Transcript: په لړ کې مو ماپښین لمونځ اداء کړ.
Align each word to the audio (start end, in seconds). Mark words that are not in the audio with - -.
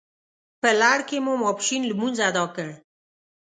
په 0.61 0.69
لړ 0.81 0.97
کې 1.09 1.17
مو 1.25 1.33
ماپښین 1.41 1.81
لمونځ 1.91 2.17
اداء 2.29 2.47
کړ. 2.55 2.69